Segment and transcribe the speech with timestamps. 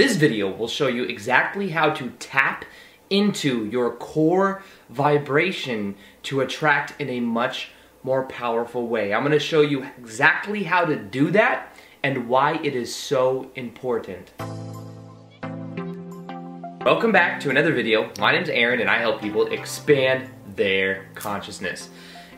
[0.00, 2.64] this video will show you exactly how to tap
[3.10, 9.12] into your core vibration to attract in a much more powerful way.
[9.12, 13.50] I'm going to show you exactly how to do that and why it is so
[13.56, 14.32] important.
[16.82, 18.10] Welcome back to another video.
[18.18, 21.90] My name is Aaron and I help people expand their consciousness.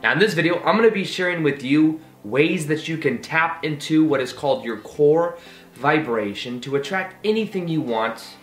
[0.02, 3.22] Now in this video, I'm going to be sharing with you ways that you can
[3.22, 5.38] tap into what is called your core
[5.74, 8.36] vibration to attract anything you want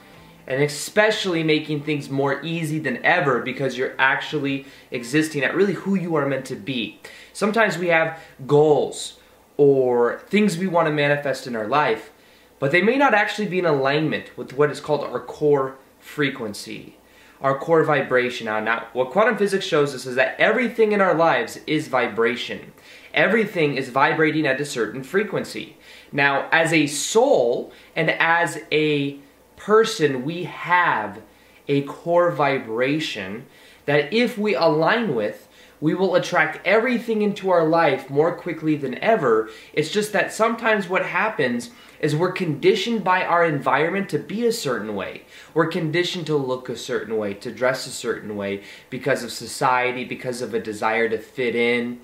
[0.49, 5.93] and especially making things more easy than ever because you're actually existing at really who
[5.93, 6.99] you are meant to be.
[7.33, 9.19] Sometimes we have goals
[9.57, 12.11] or things we want to manifest in our life,
[12.57, 16.97] but they may not actually be in alignment with what is called our core frequency,
[17.41, 18.45] our core vibration.
[18.45, 22.71] Now, now what quantum physics shows us is that everything in our lives is vibration.
[23.13, 25.77] Everything is vibrating at a certain frequency.
[26.11, 29.19] Now, as a soul and as a
[29.55, 31.21] person, we have
[31.67, 33.45] a core vibration
[33.85, 35.47] that if we align with,
[35.81, 39.49] we will attract everything into our life more quickly than ever.
[39.73, 44.51] It's just that sometimes what happens is we're conditioned by our environment to be a
[44.51, 45.23] certain way.
[45.53, 50.03] We're conditioned to look a certain way, to dress a certain way because of society,
[50.03, 52.01] because of a desire to fit in.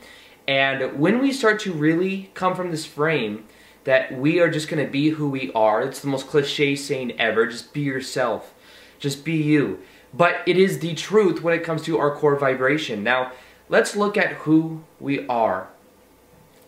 [0.47, 3.45] And when we start to really come from this frame
[3.86, 5.81] that we are just going to be who we are.
[5.81, 7.47] It's the most cliche saying ever.
[7.47, 8.53] Just be yourself.
[9.00, 9.80] Just be you.
[10.14, 13.03] But it is the truth when it comes to our core vibration.
[13.03, 13.31] Now,
[13.69, 15.69] let's look at who we are.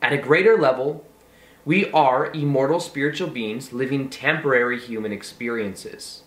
[0.01, 1.05] At a greater level,
[1.65, 6.23] we are immortal spiritual beings living temporary human experiences.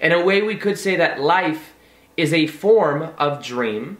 [0.00, 1.74] In a way, we could say that life
[2.16, 3.98] is a form of dream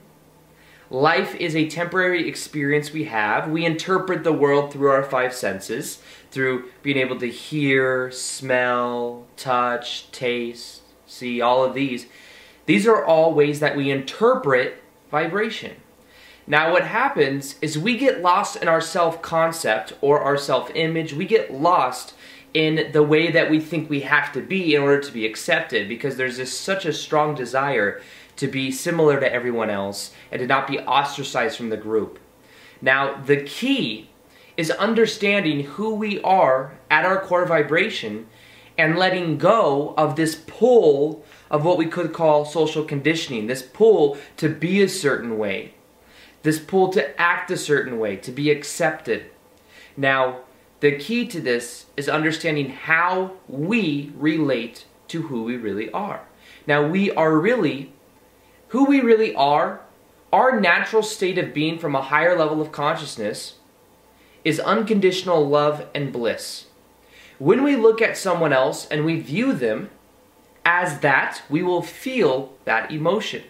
[0.91, 3.51] Life is a temporary experience we have.
[3.51, 10.11] We interpret the world through our five senses, through being able to hear, smell, touch,
[10.13, 12.07] taste, see, all of these.
[12.67, 15.77] These are all ways that we interpret vibration.
[16.47, 21.13] Now, what happens is we get lost in our self concept or our self image.
[21.13, 22.15] We get lost
[22.55, 25.89] in the way that we think we have to be in order to be accepted
[25.89, 28.01] because there's this such a strong desire
[28.37, 32.19] to be similar to everyone else and to not be ostracized from the group.
[32.81, 34.11] Now, the key
[34.57, 38.27] is understanding who we are at our core vibration
[38.79, 44.19] and letting go of this pull of what we could call social conditioning, this pull
[44.37, 45.75] to be a certain way,
[46.43, 49.27] this pull to act a certain way, to be accepted.
[49.97, 50.41] Now,
[50.81, 56.23] the key to this is understanding how we relate to who we really are.
[56.67, 57.93] Now, we are really
[58.69, 59.81] who we really are,
[60.33, 63.55] our natural state of being from a higher level of consciousness,
[64.45, 66.67] is unconditional love and bliss.
[67.39, 69.91] When we look at someone else and we view them
[70.65, 73.45] as that, we will feel that emotion.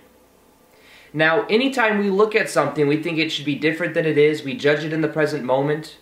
[1.12, 4.42] Now, anytime we look at something, we think it should be different than it is,
[4.42, 5.96] we judge it in the present moment,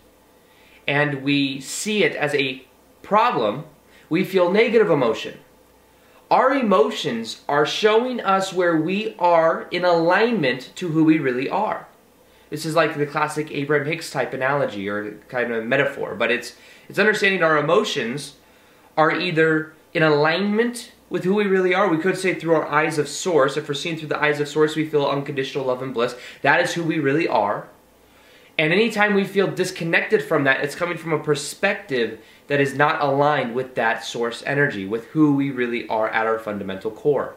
[0.88, 2.64] and we see it as a
[3.02, 3.64] problem,
[4.08, 5.38] we feel negative emotion.
[6.30, 11.86] Our emotions are showing us where we are in alignment to who we really are.
[12.50, 16.56] This is like the classic Abraham Hicks type analogy or kind of metaphor, but it's
[16.88, 18.36] it's understanding our emotions
[18.96, 21.88] are either in alignment with who we really are.
[21.88, 23.56] We could say through our eyes of source.
[23.56, 26.16] If we're seeing through the eyes of source, we feel unconditional love and bliss.
[26.42, 27.68] That is who we really are.
[28.56, 33.02] And anytime we feel disconnected from that, it's coming from a perspective that is not
[33.02, 37.34] aligned with that source energy, with who we really are at our fundamental core.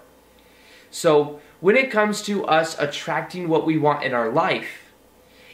[0.92, 4.94] So, when it comes to us attracting what we want in our life,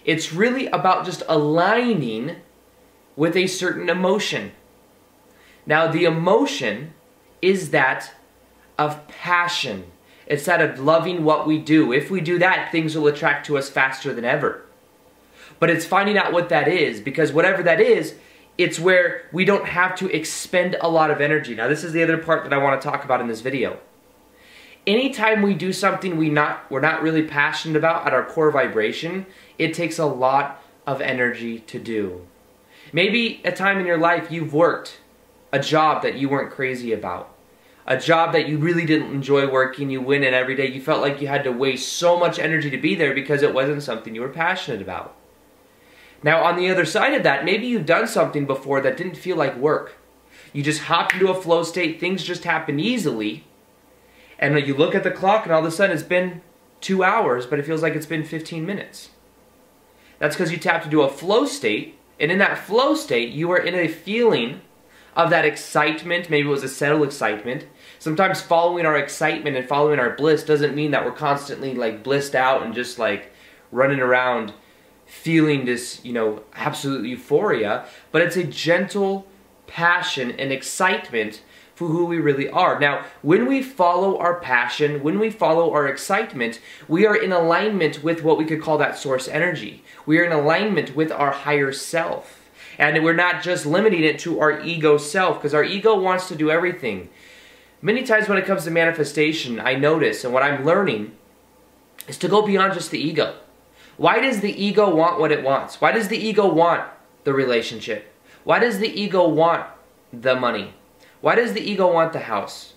[0.03, 2.37] it's really about just aligning
[3.15, 4.51] with a certain emotion.
[5.65, 6.93] Now, the emotion
[7.41, 8.11] is that
[8.77, 9.85] of passion.
[10.27, 11.93] It's that of loving what we do.
[11.93, 14.65] If we do that, things will attract to us faster than ever.
[15.59, 18.15] But it's finding out what that is because whatever that is,
[18.57, 21.55] it's where we don't have to expend a lot of energy.
[21.55, 23.79] Now, this is the other part that I want to talk about in this video.
[24.85, 29.25] Anytime we do something we not we're not really passionate about at our core vibration,
[29.57, 32.27] it takes a lot of energy to do.
[32.91, 34.99] Maybe a time in your life you've worked
[35.53, 37.29] a job that you weren't crazy about.
[37.85, 41.01] A job that you really didn't enjoy working, you went in every day, you felt
[41.01, 44.15] like you had to waste so much energy to be there because it wasn't something
[44.15, 45.15] you were passionate about.
[46.23, 49.35] Now, on the other side of that, maybe you've done something before that didn't feel
[49.35, 49.97] like work.
[50.53, 53.43] You just hopped into a flow state, things just happen easily,
[54.39, 56.41] and you look at the clock and all of a sudden it's been
[56.79, 59.09] two hours, but it feels like it's been 15 minutes.
[60.19, 63.57] That's because you tapped into a flow state, and in that flow state, you are
[63.57, 64.61] in a feeling
[65.15, 66.29] of that excitement.
[66.29, 67.65] Maybe it was a settled excitement.
[67.99, 72.35] Sometimes following our excitement and following our bliss doesn't mean that we're constantly like blissed
[72.35, 73.31] out and just like
[73.71, 74.53] running around
[75.13, 79.25] feeling this, you know, absolute euphoria, but it's a gentle
[79.67, 81.41] passion and excitement
[81.75, 82.79] for who we really are.
[82.79, 88.03] Now, when we follow our passion, when we follow our excitement, we are in alignment
[88.03, 89.83] with what we could call that source energy.
[90.05, 92.49] We are in alignment with our higher self.
[92.77, 96.35] And we're not just limiting it to our ego self, because our ego wants to
[96.35, 97.09] do everything.
[97.81, 101.15] Many times when it comes to manifestation, I notice, and what I'm learning,
[102.07, 103.35] is to go beyond just the ego.
[103.97, 105.79] Why does the ego want what it wants?
[105.79, 106.83] Why does the ego want
[107.23, 108.11] the relationship?
[108.43, 109.65] Why does the ego want
[110.11, 110.73] the money?
[111.21, 112.73] Why does the ego want the house?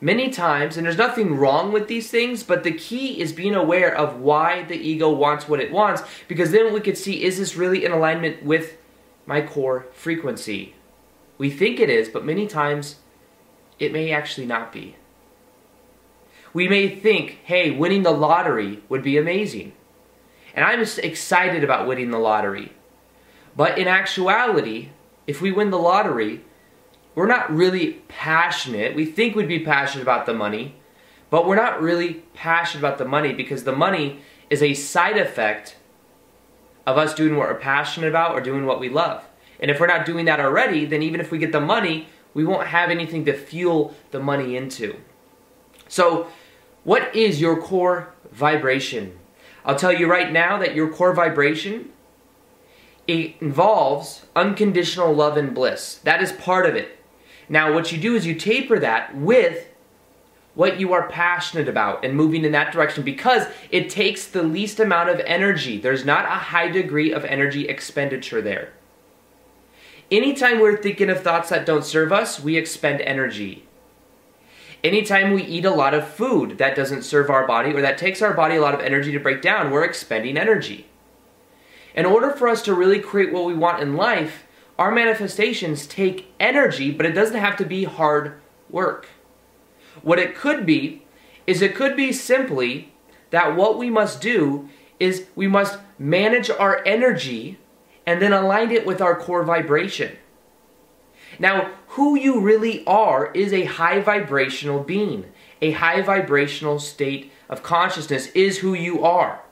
[0.00, 3.94] Many times, and there's nothing wrong with these things, but the key is being aware
[3.94, 7.56] of why the ego wants what it wants, because then we could see is this
[7.56, 8.78] really in alignment with
[9.26, 10.74] my core frequency?
[11.36, 12.96] We think it is, but many times
[13.78, 14.96] it may actually not be.
[16.54, 19.72] We may think, hey, winning the lottery would be amazing.
[20.54, 22.72] And I'm excited about winning the lottery.
[23.56, 24.88] But in actuality,
[25.26, 26.42] if we win the lottery,
[27.14, 28.94] we're not really passionate.
[28.94, 30.76] We think we'd be passionate about the money,
[31.28, 35.76] but we're not really passionate about the money because the money is a side effect
[36.86, 39.24] of us doing what we're passionate about or doing what we love.
[39.60, 42.44] And if we're not doing that already, then even if we get the money, we
[42.44, 44.96] won't have anything to fuel the money into.
[45.88, 46.28] So,
[46.84, 49.19] what is your core vibration?
[49.64, 51.90] I'll tell you right now that your core vibration
[53.06, 55.96] it involves unconditional love and bliss.
[56.04, 56.96] That is part of it.
[57.48, 59.68] Now, what you do is you taper that with
[60.54, 64.78] what you are passionate about and moving in that direction because it takes the least
[64.78, 65.78] amount of energy.
[65.78, 68.72] There's not a high degree of energy expenditure there.
[70.10, 73.64] Anytime we're thinking of thoughts that don't serve us, we expend energy.
[74.82, 78.22] Anytime we eat a lot of food that doesn't serve our body or that takes
[78.22, 80.86] our body a lot of energy to break down, we're expending energy.
[81.94, 84.44] In order for us to really create what we want in life,
[84.78, 88.40] our manifestations take energy, but it doesn't have to be hard
[88.70, 89.08] work.
[90.02, 91.02] What it could be
[91.46, 92.92] is it could be simply
[93.30, 94.68] that what we must do
[94.98, 97.58] is we must manage our energy
[98.06, 100.16] and then align it with our core vibration.
[101.38, 105.26] Now, who you really are is a high vibrational being.
[105.62, 109.42] A high vibrational state of consciousness is who you are.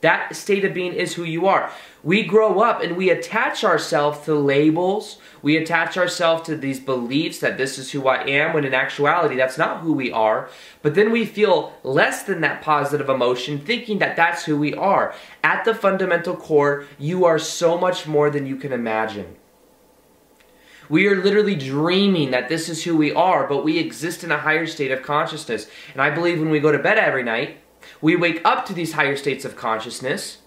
[0.00, 1.70] That state of being is who you are.
[2.02, 5.18] We grow up and we attach ourselves to labels.
[5.42, 9.36] We attach ourselves to these beliefs that this is who I am, when in actuality,
[9.36, 10.48] that's not who we are.
[10.80, 15.14] But then we feel less than that positive emotion, thinking that that's who we are.
[15.44, 19.36] At the fundamental core, you are so much more than you can imagine.
[20.90, 24.38] We are literally dreaming that this is who we are, but we exist in a
[24.38, 25.68] higher state of consciousness.
[25.92, 27.58] And I believe when we go to bed every night,
[28.00, 30.38] we wake up to these higher states of consciousness.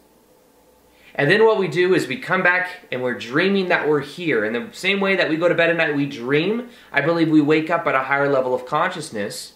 [1.15, 4.43] And then what we do is we come back and we're dreaming that we're here.
[4.43, 6.69] In the same way that we go to bed at night, we dream.
[6.91, 9.53] I believe we wake up at a higher level of consciousness.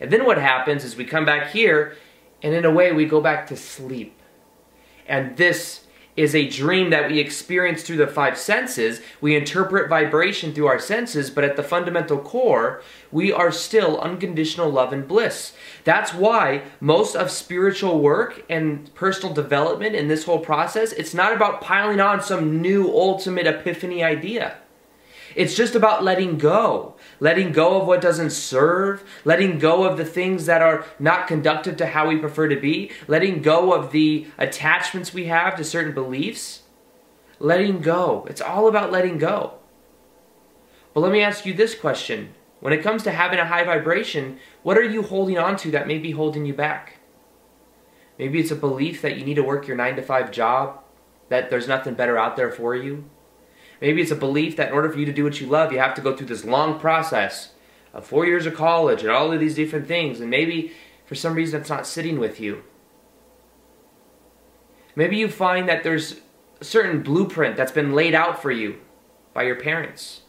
[0.00, 1.96] And then what happens is we come back here,
[2.42, 4.18] and in a way, we go back to sleep.
[5.06, 5.85] And this
[6.16, 9.00] is a dream that we experience through the five senses.
[9.20, 12.82] We interpret vibration through our senses, but at the fundamental core,
[13.12, 15.52] we are still unconditional love and bliss.
[15.84, 21.34] That's why most of spiritual work and personal development in this whole process, it's not
[21.34, 24.56] about piling on some new ultimate epiphany idea.
[25.36, 26.96] It's just about letting go.
[27.20, 31.76] Letting go of what doesn't serve, letting go of the things that are not conducted
[31.78, 35.92] to how we prefer to be, letting go of the attachments we have to certain
[35.92, 36.62] beliefs.
[37.38, 38.26] Letting go.
[38.30, 39.58] It's all about letting go.
[40.94, 42.34] But let me ask you this question.
[42.60, 45.86] When it comes to having a high vibration, what are you holding on to that
[45.86, 46.96] may be holding you back?
[48.18, 50.82] Maybe it's a belief that you need to work your 9 to 5 job,
[51.28, 53.04] that there's nothing better out there for you.
[53.80, 55.78] Maybe it's a belief that in order for you to do what you love, you
[55.78, 57.50] have to go through this long process
[57.92, 60.72] of four years of college and all of these different things, and maybe
[61.04, 62.62] for some reason it's not sitting with you.
[64.94, 66.20] Maybe you find that there's
[66.60, 68.78] a certain blueprint that's been laid out for you
[69.34, 70.22] by your parents,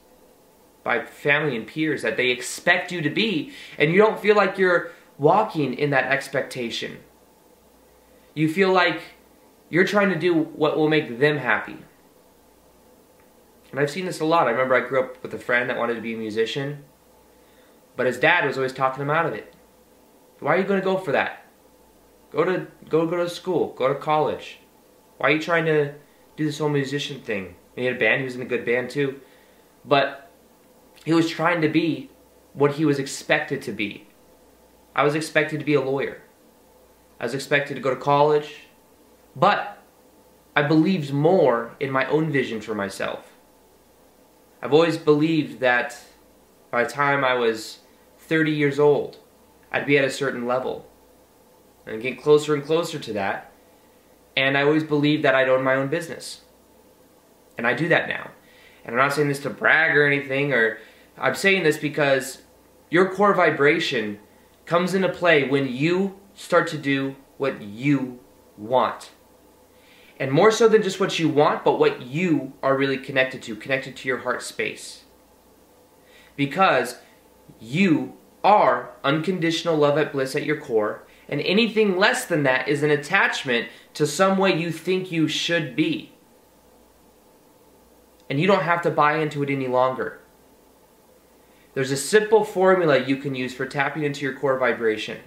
[0.83, 4.57] by family and peers that they expect you to be, and you don't feel like
[4.57, 6.97] you're walking in that expectation.
[8.33, 9.01] You feel like
[9.69, 11.77] you're trying to do what will make them happy.
[13.71, 14.47] And I've seen this a lot.
[14.47, 16.85] I remember I grew up with a friend that wanted to be a musician,
[17.95, 19.53] but his dad was always talking him out of it.
[20.39, 21.45] Why are you going to go for that?
[22.31, 24.59] Go to go go to school, go to college.
[25.17, 25.93] Why are you trying to
[26.35, 27.55] do this whole musician thing?
[27.75, 29.19] He had a band, he was in a good band too.
[29.85, 30.29] but
[31.05, 32.09] he was trying to be
[32.53, 34.07] what he was expected to be.
[34.93, 36.21] I was expected to be a lawyer.
[37.19, 38.63] I was expected to go to college,
[39.35, 39.81] but
[40.55, 43.36] I believed more in my own vision for myself.
[44.61, 45.99] I've always believed that
[46.71, 47.79] by the time I was
[48.19, 49.17] 30 years old,
[49.71, 50.87] I'd be at a certain level.
[51.85, 53.51] And get closer and closer to that.
[54.35, 56.41] And I always believed that I'd own my own business.
[57.57, 58.31] And I do that now.
[58.83, 60.79] And I'm not saying this to brag or anything, or
[61.17, 62.41] I'm saying this because
[62.89, 64.19] your core vibration
[64.65, 68.19] comes into play when you start to do what you
[68.57, 69.11] want.
[70.19, 73.55] And more so than just what you want, but what you are really connected to,
[73.55, 75.03] connected to your heart space.
[76.35, 76.97] Because
[77.59, 82.83] you are unconditional love at bliss at your core, and anything less than that is
[82.83, 86.13] an attachment to some way you think you should be.
[88.29, 90.19] And you don't have to buy into it any longer.
[91.73, 95.19] There's a simple formula you can use for tapping into your core vibration.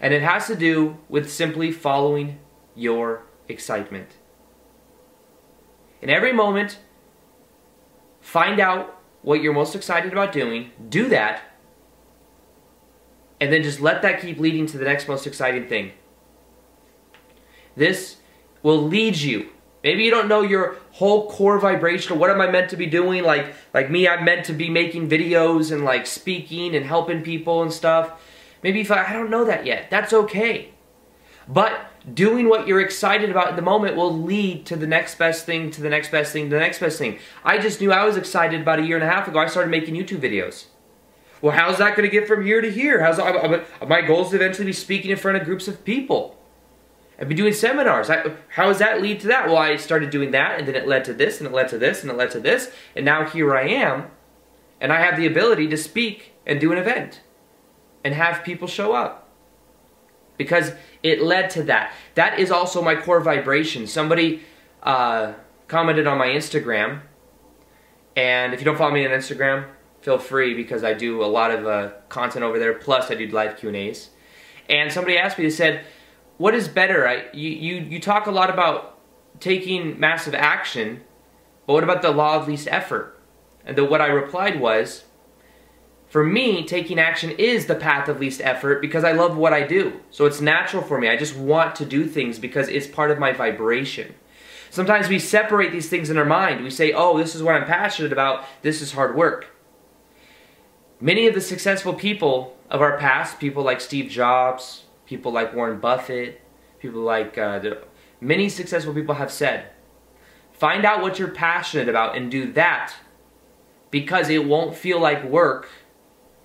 [0.00, 2.40] And it has to do with simply following
[2.74, 4.08] your excitement.
[6.00, 6.78] In every moment,
[8.20, 11.42] find out what you're most excited about doing, do that,
[13.40, 15.92] and then just let that keep leading to the next most exciting thing.
[17.76, 18.16] This
[18.62, 19.48] will lead you.
[19.82, 23.24] Maybe you don't know your whole core vibration what am I meant to be doing?
[23.24, 27.62] Like like me, I'm meant to be making videos and like speaking and helping people
[27.62, 28.20] and stuff.
[28.62, 29.90] Maybe if I, I don't know that yet.
[29.90, 30.70] That's okay.
[31.48, 35.46] But doing what you're excited about in the moment will lead to the next best
[35.46, 37.18] thing, to the next best thing, to the next best thing.
[37.44, 39.38] I just knew I was excited about a year and a half ago.
[39.38, 40.66] I started making YouTube videos.
[41.40, 43.02] Well, how's that going to get from here to here?
[43.02, 43.18] How's
[43.86, 46.38] my goal is to eventually be speaking in front of groups of people
[47.18, 48.10] and be doing seminars.
[48.10, 49.46] I, how does that lead to that?
[49.46, 51.78] Well, I started doing that, and then it led to this, and it led to
[51.78, 54.10] this, and it led to this, and now here I am,
[54.80, 57.20] and I have the ability to speak and do an event
[58.04, 59.22] and have people show up
[60.36, 61.92] because it led to that.
[62.14, 63.86] That is also my core vibration.
[63.86, 64.42] Somebody
[64.82, 65.34] uh,
[65.68, 67.00] commented on my Instagram,
[68.16, 69.66] and if you don't follow me on Instagram,
[70.00, 72.74] feel free because I do a lot of uh, content over there.
[72.74, 74.10] Plus, I do live Q and A's.
[74.68, 75.84] And somebody asked me, they said,
[76.38, 77.06] "What is better?
[77.06, 78.98] I, you, you you talk a lot about
[79.40, 81.02] taking massive action,
[81.66, 83.18] but what about the law of least effort?"
[83.64, 85.04] And the, what I replied was,
[86.12, 89.66] for me, taking action is the path of least effort because I love what I
[89.66, 89.98] do.
[90.10, 91.08] So it's natural for me.
[91.08, 94.14] I just want to do things because it's part of my vibration.
[94.68, 96.62] Sometimes we separate these things in our mind.
[96.62, 99.56] We say, oh, this is what I'm passionate about, this is hard work.
[101.00, 105.80] Many of the successful people of our past, people like Steve Jobs, people like Warren
[105.80, 106.42] Buffett,
[106.78, 107.76] people like uh,
[108.20, 109.70] many successful people have said,
[110.52, 112.96] find out what you're passionate about and do that
[113.90, 115.68] because it won't feel like work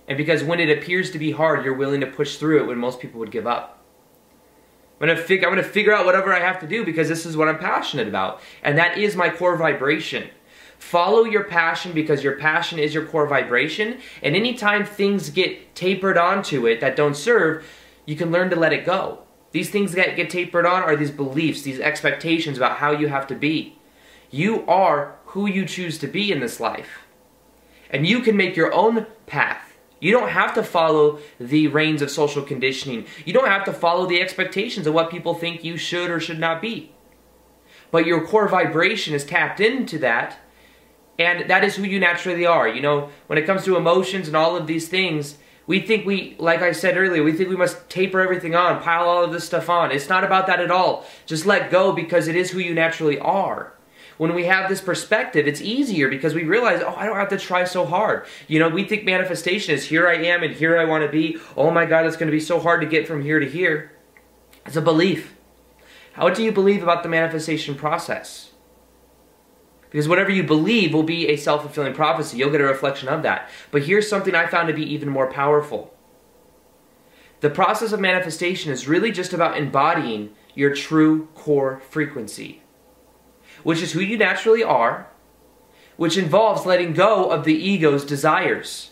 [0.08, 2.78] and because when it appears to be hard, you're willing to push through it when
[2.78, 3.84] most people would give up.
[5.00, 7.36] I'm gonna, fig- I'm gonna figure out whatever I have to do because this is
[7.36, 8.40] what I'm passionate about.
[8.62, 10.30] And that is my core vibration.
[10.78, 14.00] Follow your passion because your passion is your core vibration.
[14.22, 17.64] And anytime things get tapered onto it that don't serve,
[18.06, 19.20] you can learn to let it go.
[19.52, 23.26] These things that get tapered on are these beliefs, these expectations about how you have
[23.28, 23.78] to be.
[24.30, 27.00] You are who you choose to be in this life.
[27.90, 29.67] And you can make your own path.
[30.00, 33.06] You don't have to follow the reins of social conditioning.
[33.24, 36.38] You don't have to follow the expectations of what people think you should or should
[36.38, 36.92] not be.
[37.90, 40.38] But your core vibration is tapped into that,
[41.18, 42.68] and that is who you naturally are.
[42.68, 46.36] You know, when it comes to emotions and all of these things, we think we,
[46.38, 49.44] like I said earlier, we think we must taper everything on, pile all of this
[49.44, 49.90] stuff on.
[49.90, 51.06] It's not about that at all.
[51.26, 53.74] Just let go because it is who you naturally are
[54.18, 57.38] when we have this perspective, it's easier because we realize, oh, I don't have to
[57.38, 58.26] try so hard.
[58.48, 61.38] You know, we think manifestation is here I am and here I want to be.
[61.56, 63.92] Oh my God, it's going to be so hard to get from here to here.
[64.66, 65.34] It's a belief.
[66.16, 68.50] What do you believe about the manifestation process?
[69.88, 72.36] Because whatever you believe will be a self fulfilling prophecy.
[72.36, 73.48] You'll get a reflection of that.
[73.70, 75.94] But here's something I found to be even more powerful.
[77.40, 82.62] The process of manifestation is really just about embodying your true core frequency
[83.62, 85.08] which is who you naturally are,
[85.96, 88.90] which involves letting go of the ego's desires.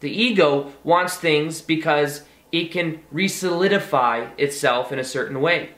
[0.00, 5.70] The ego wants things because it can resolidify itself in a certain way.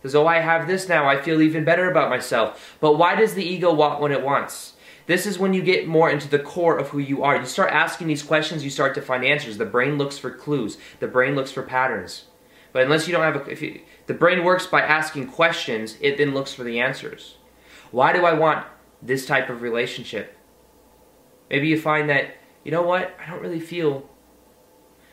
[0.00, 2.76] Because, oh, I have this now, I feel even better about myself.
[2.80, 4.74] But why does the ego want what it wants?
[5.06, 7.36] This is when you get more into the core of who you are.
[7.36, 9.58] You start asking these questions, you start to find answers.
[9.58, 12.24] The brain looks for clues, the brain looks for patterns.
[12.72, 13.80] But unless you don't have a, if you,
[14.10, 17.36] the brain works by asking questions, it then looks for the answers.
[17.92, 18.66] Why do I want
[19.00, 20.36] this type of relationship.
[21.48, 24.10] Maybe you find that, you know what, I don't really feel,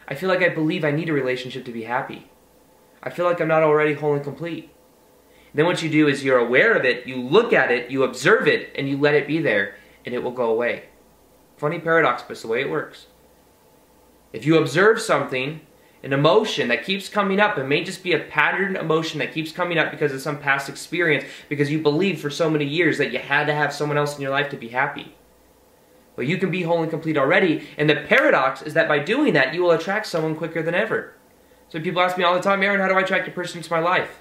[0.07, 2.29] I feel like I believe I need a relationship to be happy.
[3.01, 4.71] I feel like I'm not already whole and complete.
[5.53, 8.47] Then what you do is you're aware of it, you look at it, you observe
[8.47, 9.75] it, and you let it be there,
[10.05, 10.85] and it will go away.
[11.57, 13.07] Funny paradox, but it's the way it works.
[14.33, 15.61] If you observe something,
[16.03, 19.51] an emotion that keeps coming up, it may just be a patterned emotion that keeps
[19.51, 23.11] coming up because of some past experience, because you believed for so many years that
[23.11, 25.15] you had to have someone else in your life to be happy.
[26.15, 29.33] Well, you can be whole and complete already, and the paradox is that by doing
[29.33, 31.13] that, you will attract someone quicker than ever.
[31.69, 33.71] So people ask me all the time, Aaron, how do I attract a person into
[33.71, 34.19] my life?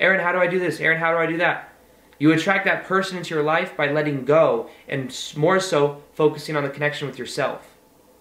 [0.00, 0.80] Aaron, how do I do this?
[0.80, 1.72] Aaron, how do I do that?
[2.18, 6.62] You attract that person into your life by letting go and more so focusing on
[6.62, 7.75] the connection with yourself.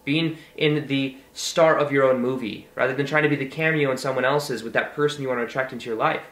[0.05, 3.91] Being in the star of your own movie rather than trying to be the cameo
[3.91, 6.24] in someone else's with that person you want to attract into your life.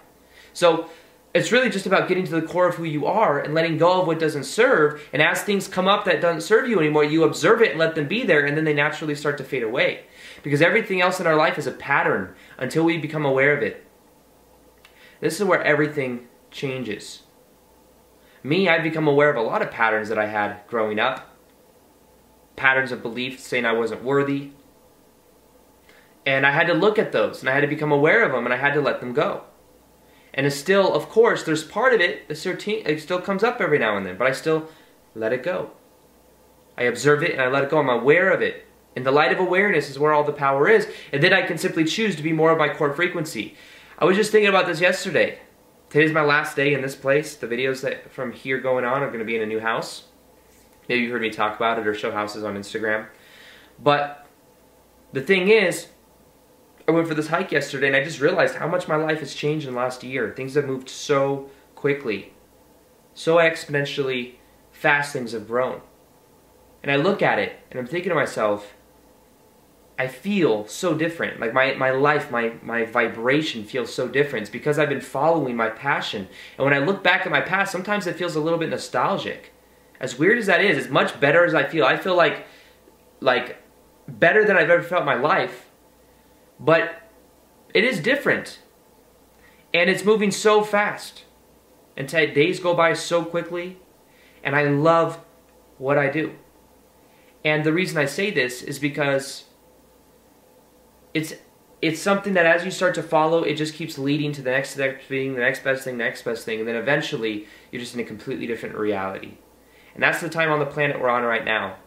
[0.54, 0.90] So
[1.34, 4.02] it's really just about getting to the core of who you are and letting go
[4.02, 5.02] of what doesn't serve.
[5.12, 7.96] And as things come up that doesn't serve you anymore, you observe it and let
[7.96, 10.06] them be there, and then they naturally start to fade away.
[10.44, 13.84] Because everything else in our life is a pattern until we become aware of it.
[15.22, 17.24] This is where everything changes.
[18.44, 21.33] Me, I've become aware of a lot of patterns that I had growing up.
[22.56, 24.52] Patterns of belief saying I wasn't worthy.
[26.26, 28.46] And I had to look at those and I had to become aware of them
[28.46, 29.44] and I had to let them go.
[30.34, 33.62] And it's still, of course, there's part of it, the certain, it still comes up
[33.62, 34.70] every now and then, but I still
[35.14, 35.72] let it go.
[36.78, 37.80] I observe it and I let it go.
[37.80, 38.66] I'm aware of it.
[38.96, 40.88] And the light of awareness is where all the power is.
[41.12, 43.56] And then I can simply choose to be more of my core frequency.
[44.00, 45.40] I was just thinking about this yesterday.
[45.90, 47.36] Today's my last day in this place.
[47.36, 50.06] The videos that from here going on are going to be in a new house.
[50.88, 53.08] Maybe you've heard me talk about it or show houses on Instagram.
[53.82, 54.28] But
[55.12, 55.88] the thing is,
[56.88, 59.34] I went for this hike yesterday and I just realized how much my life has
[59.34, 60.34] changed in the last year.
[60.36, 62.34] Things have moved so quickly.
[63.14, 64.36] So exponentially
[64.72, 65.82] fast things have grown.
[66.82, 68.74] And I look at it and I'm thinking to myself,
[69.98, 71.40] I feel so different.
[71.40, 74.44] Like my, my life, my, my vibration feels so different.
[74.44, 76.28] It's because I've been following my passion.
[76.58, 79.53] And when I look back at my past, sometimes it feels a little bit nostalgic.
[80.04, 82.46] As weird as that is, as much better as I feel, I feel like
[83.22, 83.64] like
[84.06, 85.70] better than I've ever felt in my life.
[86.60, 87.10] But
[87.74, 88.60] it is different.
[89.74, 91.24] And it's moving so fast.
[91.96, 93.78] And days go by so quickly.
[94.44, 95.22] And I love
[95.78, 96.36] what I do.
[97.46, 99.46] And the reason I say this is because
[101.14, 101.34] it's
[101.82, 104.76] it's something that as you start to follow, it just keeps leading to the next
[104.76, 108.02] thing, the next best thing, the next best thing, and then eventually you're just in
[108.02, 109.38] a completely different reality.
[109.94, 111.78] And that's the time on the planet we're on right now.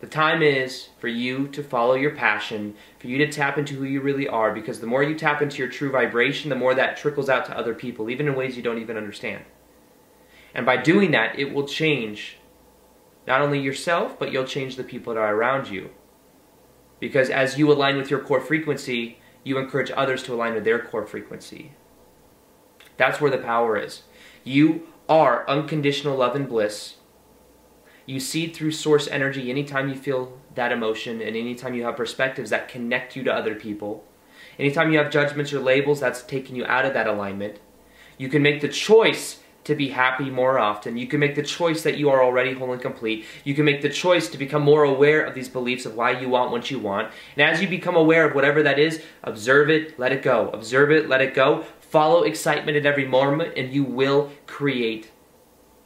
[0.00, 3.84] The time is for you to follow your passion, for you to tap into who
[3.84, 6.96] you really are, because the more you tap into your true vibration, the more that
[6.96, 9.44] trickles out to other people, even in ways you don't even understand.
[10.54, 12.38] And by doing that, it will change
[13.28, 15.90] not only yourself, but you'll change the people that are around you.
[16.98, 20.80] Because as you align with your core frequency, you encourage others to align with their
[20.80, 21.72] core frequency.
[22.96, 24.02] That's where the power is.
[24.42, 26.96] You are unconditional love and bliss.
[28.06, 32.50] You seed through source energy anytime you feel that emotion and anytime you have perspectives
[32.50, 34.04] that connect you to other people.
[34.58, 37.58] Anytime you have judgments or labels that's taking you out of that alignment.
[38.18, 40.96] You can make the choice to be happy more often.
[40.96, 43.24] You can make the choice that you are already whole and complete.
[43.44, 46.28] You can make the choice to become more aware of these beliefs of why you
[46.28, 47.12] want what you want.
[47.36, 50.48] And as you become aware of whatever that is, observe it, let it go.
[50.50, 51.64] Observe it, let it go.
[51.80, 55.10] Follow excitement at every moment, and you will create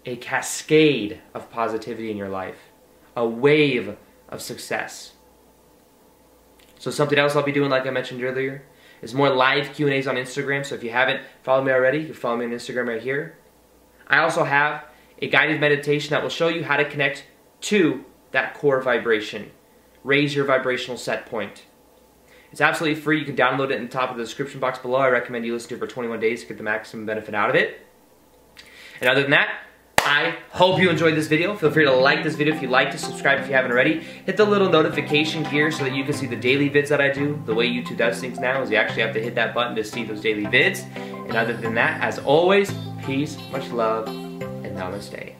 [0.06, 2.70] a cascade of positivity in your life,
[3.16, 3.96] a wave
[4.28, 5.12] of success.
[6.78, 8.64] So something else I'll be doing, like I mentioned earlier,
[9.02, 10.64] is more live Q&As on Instagram.
[10.64, 13.36] So if you haven't followed me already, you follow me on Instagram right here.
[14.06, 14.84] I also have
[15.20, 17.24] a guided meditation that will show you how to connect
[17.62, 19.50] to that core vibration.
[20.04, 21.64] Raise your vibrational set point.
[22.52, 23.18] It's absolutely free.
[23.18, 24.98] You can download it in the top of the description box below.
[24.98, 27.50] I recommend you listen to it for 21 days to get the maximum benefit out
[27.50, 27.84] of it.
[29.00, 29.65] And other than that,
[30.06, 31.56] I hope you enjoyed this video.
[31.56, 33.98] Feel free to like this video if you liked it, subscribe if you haven't already.
[33.98, 37.10] Hit the little notification gear so that you can see the daily vids that I
[37.10, 37.42] do.
[37.44, 39.82] The way YouTube does things now is you actually have to hit that button to
[39.82, 40.84] see those daily vids.
[40.96, 42.72] And other than that, as always,
[43.04, 45.34] peace, much love, and namaste.